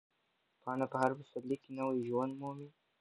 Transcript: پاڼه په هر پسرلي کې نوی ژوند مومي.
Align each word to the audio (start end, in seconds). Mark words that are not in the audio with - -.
پاڼه 0.61 0.85
په 0.91 0.97
هر 1.01 1.11
پسرلي 1.19 1.57
کې 1.61 1.69
نوی 1.77 1.99
ژوند 2.09 2.33
مومي. 2.41 2.69